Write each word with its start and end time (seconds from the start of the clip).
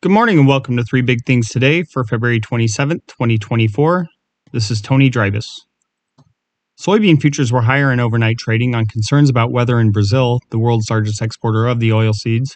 Good 0.00 0.12
morning 0.12 0.38
and 0.38 0.46
welcome 0.46 0.76
to 0.76 0.84
Three 0.84 1.02
Big 1.02 1.24
Things 1.26 1.48
Today 1.48 1.82
for 1.82 2.04
February 2.04 2.38
27th, 2.40 3.04
2024. 3.08 4.06
This 4.52 4.70
is 4.70 4.80
Tony 4.80 5.10
Dreibus. 5.10 5.62
Soybean 6.80 7.20
futures 7.20 7.50
were 7.50 7.62
higher 7.62 7.90
in 7.90 7.98
overnight 7.98 8.38
trading 8.38 8.76
on 8.76 8.86
concerns 8.86 9.28
about 9.28 9.50
weather 9.50 9.80
in 9.80 9.90
Brazil, 9.90 10.38
the 10.50 10.58
world's 10.60 10.88
largest 10.88 11.20
exporter 11.20 11.66
of 11.66 11.80
the 11.80 11.88
oilseeds. 11.88 12.50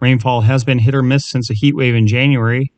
Rainfall 0.00 0.40
has 0.40 0.64
been 0.64 0.80
hit 0.80 0.92
or 0.92 1.04
miss 1.04 1.24
since 1.24 1.48
a 1.50 1.54
heat 1.54 1.76
wave 1.76 1.94
in 1.94 2.08
January, 2.08 2.72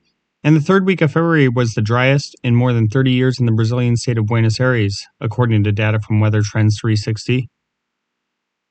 and 0.45 0.55
the 0.55 0.61
third 0.61 0.85
week 0.85 1.01
of 1.01 1.13
February 1.13 1.49
was 1.49 1.73
the 1.73 1.81
driest 1.81 2.37
in 2.45 2.55
more 2.55 2.75
than 2.75 2.89
30 2.89 3.13
years 3.13 3.41
in 3.41 3.47
the 3.47 3.53
Brazilian 3.53 3.97
state 3.97 4.19
of 4.19 4.27
Buenos 4.27 4.61
Aires, 4.61 5.03
according 5.19 5.65
to 5.65 5.73
data 5.73 5.99
from 5.99 6.21
Weather 6.21 6.43
Trends 6.43 6.79
360. 6.79 7.49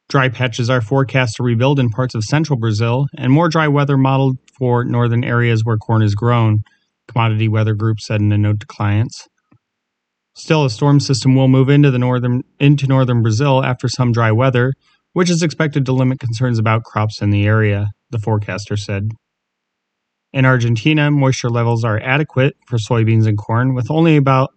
Dry 0.09 0.29
patches 0.29 0.69
are 0.69 0.79
forecast 0.79 1.35
to 1.35 1.43
rebuild 1.43 1.79
in 1.79 1.89
parts 1.89 2.15
of 2.15 2.23
central 2.23 2.57
Brazil, 2.57 3.07
and 3.17 3.31
more 3.31 3.49
dry 3.49 3.67
weather 3.67 3.97
modeled 3.97 4.37
for 4.57 4.85
northern 4.85 5.25
areas 5.25 5.65
where 5.65 5.75
corn 5.77 6.01
is 6.01 6.15
grown, 6.15 6.59
Commodity 7.09 7.49
Weather 7.49 7.73
Group 7.73 7.99
said 7.99 8.21
in 8.21 8.31
a 8.31 8.37
note 8.37 8.61
to 8.61 8.65
clients. 8.67 9.27
Still, 10.33 10.63
a 10.63 10.69
storm 10.69 11.01
system 11.01 11.35
will 11.35 11.49
move 11.49 11.67
into 11.67 11.91
the 11.91 11.99
northern 11.99 12.43
into 12.59 12.87
northern 12.87 13.21
Brazil 13.21 13.65
after 13.65 13.89
some 13.89 14.13
dry 14.13 14.31
weather, 14.31 14.71
which 15.11 15.29
is 15.29 15.43
expected 15.43 15.85
to 15.85 15.91
limit 15.91 16.19
concerns 16.19 16.59
about 16.59 16.83
crops 16.83 17.21
in 17.21 17.31
the 17.31 17.45
area, 17.45 17.87
the 18.09 18.19
forecaster 18.19 18.77
said. 18.77 19.09
In 20.31 20.45
Argentina, 20.45 21.09
moisture 21.11 21.49
levels 21.49 21.83
are 21.83 21.99
adequate 21.99 22.55
for 22.67 22.77
soybeans 22.77 23.27
and 23.27 23.37
corn, 23.37 23.73
with 23.73 23.89
only 23.89 24.15
about 24.15 24.53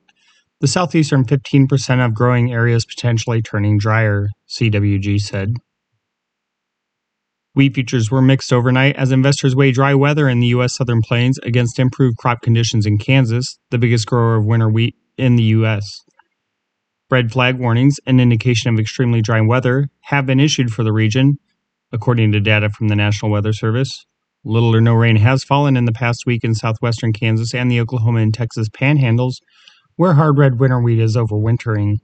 the 0.60 0.68
southeastern 0.68 1.24
15% 1.24 2.04
of 2.04 2.14
growing 2.14 2.52
areas 2.52 2.84
potentially 2.84 3.40
turning 3.40 3.78
drier, 3.78 4.28
CWG 4.48 5.18
said. 5.18 5.54
Wheat 7.54 7.74
futures 7.74 8.10
were 8.10 8.22
mixed 8.22 8.52
overnight 8.52 8.94
as 8.96 9.10
investors 9.10 9.56
weigh 9.56 9.72
dry 9.72 9.94
weather 9.94 10.28
in 10.28 10.38
the 10.38 10.48
U.S. 10.48 10.76
Southern 10.76 11.00
Plains 11.02 11.38
against 11.42 11.78
improved 11.78 12.16
crop 12.18 12.42
conditions 12.42 12.86
in 12.86 12.98
Kansas, 12.98 13.58
the 13.70 13.78
biggest 13.78 14.06
grower 14.06 14.36
of 14.36 14.44
winter 14.44 14.68
wheat 14.68 14.94
in 15.16 15.36
the 15.36 15.42
U.S. 15.44 15.84
Red 17.10 17.32
flag 17.32 17.58
warnings, 17.58 17.96
an 18.06 18.20
indication 18.20 18.72
of 18.72 18.78
extremely 18.78 19.20
dry 19.20 19.40
weather, 19.40 19.88
have 20.02 20.26
been 20.26 20.38
issued 20.38 20.70
for 20.70 20.84
the 20.84 20.92
region, 20.92 21.38
according 21.90 22.30
to 22.32 22.40
data 22.40 22.70
from 22.70 22.86
the 22.86 22.94
National 22.94 23.32
Weather 23.32 23.52
Service. 23.52 24.06
Little 24.44 24.74
or 24.74 24.80
no 24.80 24.94
rain 24.94 25.16
has 25.16 25.42
fallen 25.42 25.76
in 25.76 25.86
the 25.86 25.92
past 25.92 26.24
week 26.24 26.44
in 26.44 26.54
southwestern 26.54 27.12
Kansas 27.12 27.52
and 27.52 27.68
the 27.68 27.80
Oklahoma 27.80 28.20
and 28.20 28.32
Texas 28.32 28.68
panhandles, 28.68 29.34
where 30.00 30.14
hard 30.14 30.38
red 30.38 30.58
winter 30.58 30.80
wheat 30.80 30.98
is 30.98 31.14
overwintering. 31.14 31.96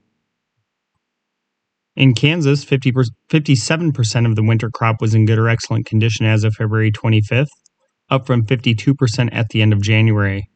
In 1.97 2.13
Kansas, 2.13 2.63
50 2.63 2.93
57% 2.93 4.27
of 4.27 4.37
the 4.37 4.43
winter 4.43 4.69
crop 4.69 5.01
was 5.01 5.15
in 5.15 5.25
good 5.25 5.39
or 5.39 5.49
excellent 5.49 5.87
condition 5.87 6.27
as 6.27 6.45
of 6.45 6.53
February 6.53 6.93
25th, 6.93 7.49
up 8.11 8.27
from 8.27 8.45
52% 8.45 9.31
at 9.33 9.49
the 9.49 9.63
end 9.63 9.73
of 9.73 9.81
January, 9.81 10.47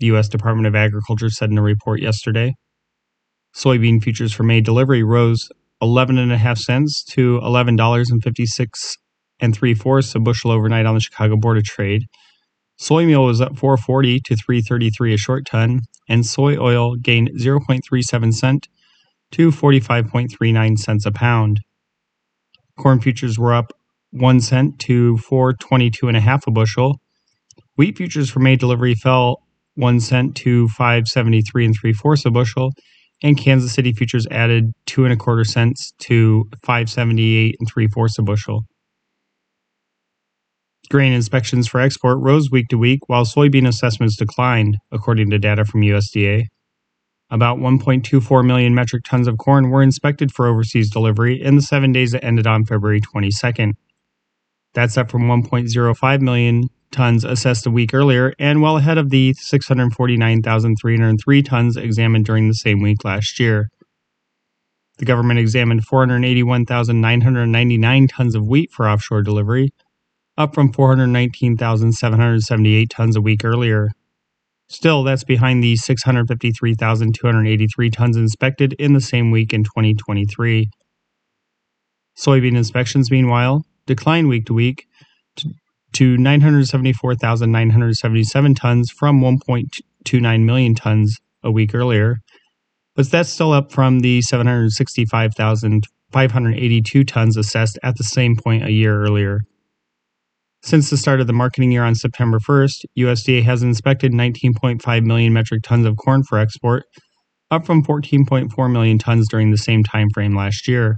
the 0.00 0.06
U.S. 0.06 0.30
Department 0.30 0.66
of 0.66 0.74
Agriculture 0.74 1.28
said 1.28 1.50
in 1.50 1.58
a 1.58 1.62
report 1.62 2.00
yesterday. 2.00 2.54
Soybean 3.54 4.02
futures 4.02 4.32
for 4.32 4.44
May 4.44 4.62
delivery 4.62 5.02
rose 5.02 5.50
11.5 5.82 6.56
cents 6.56 7.04
to 7.04 7.38
$11.56 7.40 8.96
and 9.40 9.54
3 9.54 9.74
fourths 9.74 10.14
a 10.14 10.20
bushel 10.20 10.50
overnight 10.50 10.86
on 10.86 10.94
the 10.94 11.00
Chicago 11.00 11.36
Board 11.36 11.58
of 11.58 11.64
Trade, 11.64 12.04
Soy 12.82 13.06
meal 13.06 13.24
was 13.24 13.40
up 13.40 13.56
440 13.56 14.18
to 14.18 14.34
333 14.34 15.14
a 15.14 15.16
short 15.16 15.46
ton, 15.46 15.82
and 16.08 16.26
soy 16.26 16.56
oil 16.56 16.96
gained 16.96 17.30
0.37 17.38 18.34
cent 18.34 18.66
to 19.30 19.52
45.39 19.52 20.76
cents 20.76 21.06
a 21.06 21.12
pound. 21.12 21.60
Corn 22.76 23.00
futures 23.00 23.38
were 23.38 23.54
up 23.54 23.72
1 24.10 24.40
cent 24.40 24.80
to 24.80 25.16
422 25.18 26.08
and 26.08 26.16
a 26.16 26.20
half 26.20 26.44
a 26.48 26.50
bushel. 26.50 27.00
Wheat 27.76 27.96
futures 27.96 28.28
for 28.28 28.40
May 28.40 28.56
delivery 28.56 28.96
fell 28.96 29.46
1 29.76 30.00
cent 30.00 30.34
to 30.38 30.66
573 30.66 31.66
and 31.66 31.76
3 31.80 31.92
fourths 31.92 32.26
a 32.26 32.32
bushel, 32.32 32.72
and 33.22 33.38
Kansas 33.38 33.72
City 33.72 33.92
futures 33.92 34.26
added 34.32 34.72
2 34.86 35.04
and 35.04 35.12
a 35.12 35.16
quarter 35.16 35.44
cents 35.44 35.92
to 36.00 36.48
578 36.64 37.54
and 37.60 37.68
3 37.72 37.86
fourths 37.86 38.18
a 38.18 38.22
bushel. 38.22 38.64
Grain 40.92 41.12
inspections 41.14 41.66
for 41.66 41.80
export 41.80 42.18
rose 42.20 42.50
week 42.50 42.68
to 42.68 42.76
week, 42.76 43.08
while 43.08 43.24
soybean 43.24 43.66
assessments 43.66 44.14
declined, 44.14 44.76
according 44.90 45.30
to 45.30 45.38
data 45.38 45.64
from 45.64 45.80
USDA. 45.80 46.48
About 47.30 47.56
1.24 47.56 48.46
million 48.46 48.74
metric 48.74 49.02
tons 49.06 49.26
of 49.26 49.38
corn 49.38 49.70
were 49.70 49.82
inspected 49.82 50.34
for 50.34 50.46
overseas 50.46 50.90
delivery 50.90 51.40
in 51.40 51.56
the 51.56 51.62
seven 51.62 51.92
days 51.92 52.12
that 52.12 52.22
ended 52.22 52.46
on 52.46 52.66
February 52.66 53.00
22nd. 53.00 53.72
That's 54.74 54.98
up 54.98 55.10
from 55.10 55.22
1.05 55.22 56.20
million 56.20 56.64
tons 56.90 57.24
assessed 57.24 57.64
a 57.64 57.70
week 57.70 57.94
earlier 57.94 58.34
and 58.38 58.60
well 58.60 58.76
ahead 58.76 58.98
of 58.98 59.08
the 59.08 59.32
649,303 59.32 61.42
tons 61.42 61.78
examined 61.78 62.26
during 62.26 62.48
the 62.48 62.54
same 62.54 62.82
week 62.82 63.02
last 63.02 63.40
year. 63.40 63.70
The 64.98 65.06
government 65.06 65.40
examined 65.40 65.86
481,999 65.86 68.08
tons 68.08 68.34
of 68.34 68.46
wheat 68.46 68.70
for 68.70 68.86
offshore 68.86 69.22
delivery, 69.22 69.72
up 70.36 70.54
from 70.54 70.72
419,778 70.72 72.90
tons 72.90 73.16
a 73.16 73.20
week 73.20 73.44
earlier. 73.44 73.90
Still, 74.68 75.02
that's 75.02 75.24
behind 75.24 75.62
the 75.62 75.76
653,283 75.76 77.90
tons 77.90 78.16
inspected 78.16 78.72
in 78.74 78.92
the 78.94 79.00
same 79.00 79.30
week 79.30 79.52
in 79.52 79.64
2023. 79.64 80.70
Soybean 82.16 82.56
inspections, 82.56 83.10
meanwhile, 83.10 83.66
declined 83.86 84.28
week 84.28 84.46
to 84.46 84.54
week 84.54 84.86
to 85.92 86.16
974,977 86.16 88.54
tons 88.54 88.90
from 88.90 89.20
1.29 89.20 90.44
million 90.44 90.74
tons 90.74 91.18
a 91.42 91.50
week 91.50 91.74
earlier, 91.74 92.20
but 92.94 93.10
that's 93.10 93.28
still 93.28 93.52
up 93.52 93.70
from 93.72 94.00
the 94.00 94.22
765,582 94.22 97.04
tons 97.04 97.36
assessed 97.36 97.78
at 97.82 97.96
the 97.96 98.04
same 98.04 98.36
point 98.36 98.64
a 98.64 98.70
year 98.70 99.02
earlier. 99.02 99.42
Since 100.64 100.90
the 100.90 100.96
start 100.96 101.20
of 101.20 101.26
the 101.26 101.32
marketing 101.32 101.72
year 101.72 101.82
on 101.82 101.96
September 101.96 102.38
1st, 102.38 102.84
USDA 102.96 103.42
has 103.42 103.64
inspected 103.64 104.12
19.5 104.12 105.04
million 105.04 105.32
metric 105.32 105.62
tons 105.64 105.86
of 105.86 105.96
corn 105.96 106.22
for 106.22 106.38
export, 106.38 106.84
up 107.50 107.66
from 107.66 107.84
14.4 107.84 108.72
million 108.72 108.96
tons 108.96 109.26
during 109.28 109.50
the 109.50 109.58
same 109.58 109.82
time 109.82 110.08
frame 110.14 110.36
last 110.36 110.68
year. 110.68 110.96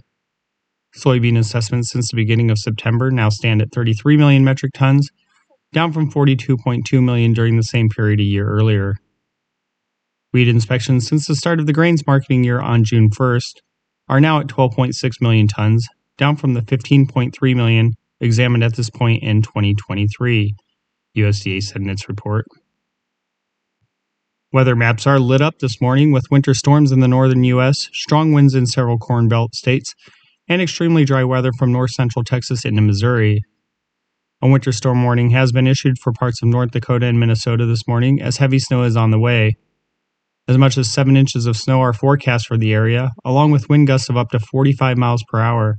Soybean 0.95 1.39
assessments 1.39 1.91
since 1.91 2.11
the 2.11 2.17
beginning 2.17 2.51
of 2.51 2.59
September 2.59 3.11
now 3.11 3.31
stand 3.31 3.63
at 3.63 3.73
33 3.73 4.19
million 4.19 4.45
metric 4.45 4.73
tons, 4.75 5.09
down 5.73 5.93
from 5.93 6.11
42.2 6.11 7.03
million 7.03 7.33
during 7.33 7.57
the 7.57 7.63
same 7.63 7.89
period 7.89 8.21
a 8.21 8.25
year 8.25 8.47
earlier. 8.47 8.95
Wheat 10.33 10.47
inspections 10.47 11.09
since 11.09 11.27
the 11.27 11.35
start 11.35 11.59
of 11.59 11.67
the 11.67 11.73
grains 11.73 12.07
marketing 12.07 12.45
year 12.45 12.61
on 12.61 12.85
June 12.85 13.09
1st 13.09 13.55
are 14.09 14.21
now 14.21 14.41
at 14.41 14.47
12.6 14.47 15.23
million 15.23 15.49
tons, 15.49 15.89
down 16.19 16.37
from 16.37 16.53
the 16.53 16.61
15.3 16.61 17.57
million 17.57 17.95
examined 18.21 18.65
at 18.65 18.77
this 18.77 18.91
point 18.91 19.23
in 19.23 19.43
2023, 19.43 20.55
USDA 21.17 21.63
said 21.63 21.83
in 21.83 21.91
its 21.91 22.09
report. 22.09 22.47
Weather 24.53 24.77
maps 24.77 25.07
are 25.07 25.19
lit 25.19 25.41
up 25.41 25.59
this 25.59 25.81
morning 25.81 26.13
with 26.13 26.31
winter 26.31 26.55
storms 26.55 26.93
in 26.93 27.01
the 27.01 27.09
northern 27.09 27.43
U.S., 27.45 27.89
strong 27.93 28.33
winds 28.33 28.55
in 28.55 28.67
several 28.67 28.99
Corn 28.99 29.27
Belt 29.27 29.55
states, 29.55 29.95
and 30.49 30.63
extremely 30.63 31.05
dry 31.05 31.25
weather 31.25 31.51
from 31.59 31.73
north 31.73 31.91
central 31.91 32.23
Texas 32.23 32.65
into 32.65 32.81
Missouri. 32.81 33.43
A 34.43 34.49
winter 34.49 34.73
storm 34.73 35.03
warning 35.03 35.31
has 35.31 35.53
been 35.53 35.67
issued 35.67 35.99
for 35.99 36.13
parts 36.13 36.43
of 36.43 36.49
North 36.49 36.71
Dakota 36.71 37.07
and 37.07 37.19
Minnesota 37.19 37.67
this 37.67 37.89
morning 37.89 38.21
as 38.21 38.37
heavy 38.37 38.59
snow 38.59 38.83
is 38.83 38.97
on 38.97 39.11
the 39.11 39.19
way. 39.19 39.57
As 40.47 40.59
much 40.59 40.77
as 40.77 40.93
7 40.93 41.17
inches 41.17 41.47
of 41.47 41.57
snow 41.57 41.81
are 41.81 41.95
forecast 41.95 42.47
for 42.47 42.59
the 42.59 42.75
area, 42.75 43.11
along 43.25 43.53
with 43.53 43.71
wind 43.71 43.87
gusts 43.87 44.11
of 44.11 44.17
up 44.17 44.31
to 44.31 44.39
45 44.39 44.99
miles 44.99 45.25
per 45.31 45.41
hour. 45.41 45.79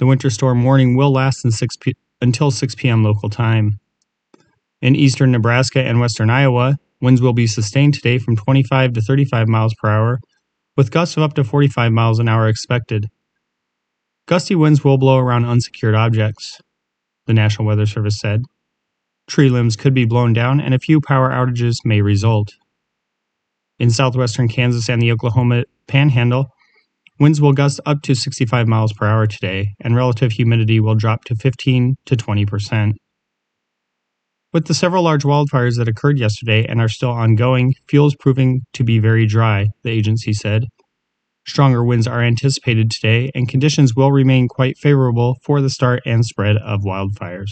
The 0.00 0.06
winter 0.06 0.30
storm 0.30 0.64
warning 0.64 0.96
will 0.96 1.12
last 1.12 1.42
6 1.42 1.76
p- 1.76 1.94
until 2.22 2.50
6 2.50 2.74
p.m. 2.74 3.04
local 3.04 3.28
time. 3.28 3.78
In 4.80 4.96
eastern 4.96 5.30
Nebraska 5.30 5.82
and 5.82 6.00
western 6.00 6.30
Iowa, 6.30 6.78
winds 7.02 7.20
will 7.20 7.34
be 7.34 7.46
sustained 7.46 7.92
today 7.92 8.16
from 8.16 8.34
25 8.34 8.94
to 8.94 9.02
35 9.02 9.46
miles 9.46 9.74
per 9.74 9.90
hour, 9.90 10.20
with 10.74 10.90
gusts 10.90 11.18
of 11.18 11.22
up 11.22 11.34
to 11.34 11.44
45 11.44 11.92
miles 11.92 12.18
an 12.18 12.30
hour 12.30 12.48
expected. 12.48 13.10
Gusty 14.26 14.54
winds 14.54 14.82
will 14.82 14.96
blow 14.96 15.18
around 15.18 15.44
unsecured 15.44 15.94
objects, 15.94 16.62
the 17.26 17.34
National 17.34 17.68
Weather 17.68 17.84
Service 17.84 18.18
said. 18.18 18.44
Tree 19.28 19.50
limbs 19.50 19.76
could 19.76 19.92
be 19.92 20.06
blown 20.06 20.32
down, 20.32 20.62
and 20.62 20.72
a 20.72 20.78
few 20.78 21.02
power 21.02 21.28
outages 21.28 21.84
may 21.84 22.00
result. 22.00 22.54
In 23.78 23.90
southwestern 23.90 24.48
Kansas 24.48 24.88
and 24.88 25.02
the 25.02 25.12
Oklahoma 25.12 25.64
panhandle, 25.88 26.54
Winds 27.20 27.38
will 27.38 27.52
gust 27.52 27.80
up 27.84 28.00
to 28.00 28.14
65 28.14 28.66
miles 28.66 28.94
per 28.94 29.06
hour 29.06 29.26
today, 29.26 29.74
and 29.78 29.94
relative 29.94 30.32
humidity 30.32 30.80
will 30.80 30.94
drop 30.94 31.22
to 31.24 31.36
15 31.36 31.96
to 32.06 32.16
20 32.16 32.46
percent. 32.46 32.96
With 34.54 34.66
the 34.66 34.74
several 34.74 35.04
large 35.04 35.22
wildfires 35.22 35.76
that 35.76 35.86
occurred 35.86 36.18
yesterday 36.18 36.64
and 36.66 36.80
are 36.80 36.88
still 36.88 37.10
ongoing, 37.10 37.74
fuel 37.88 38.06
is 38.06 38.16
proving 38.18 38.62
to 38.72 38.82
be 38.82 38.98
very 38.98 39.26
dry, 39.26 39.68
the 39.84 39.90
agency 39.90 40.32
said. 40.32 40.64
Stronger 41.46 41.84
winds 41.84 42.06
are 42.06 42.22
anticipated 42.22 42.90
today, 42.90 43.30
and 43.34 43.48
conditions 43.48 43.94
will 43.94 44.12
remain 44.12 44.48
quite 44.48 44.78
favorable 44.78 45.36
for 45.44 45.60
the 45.60 45.70
start 45.70 46.02
and 46.06 46.24
spread 46.24 46.56
of 46.56 46.80
wildfires. 46.80 47.50